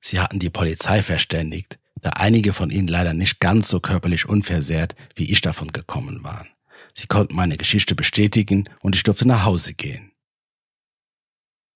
Sie 0.00 0.18
hatten 0.18 0.38
die 0.38 0.48
Polizei 0.48 1.02
verständigt, 1.02 1.78
da 2.00 2.10
einige 2.16 2.54
von 2.54 2.70
ihnen 2.70 2.88
leider 2.88 3.12
nicht 3.12 3.40
ganz 3.40 3.68
so 3.68 3.78
körperlich 3.78 4.26
unversehrt, 4.26 4.96
wie 5.16 5.30
ich 5.30 5.42
davon 5.42 5.70
gekommen 5.70 6.24
waren. 6.24 6.48
Sie 6.94 7.08
konnten 7.08 7.36
meine 7.36 7.58
Geschichte 7.58 7.94
bestätigen 7.94 8.70
und 8.80 8.96
ich 8.96 9.02
durfte 9.02 9.28
nach 9.28 9.44
Hause 9.44 9.74
gehen. 9.74 10.12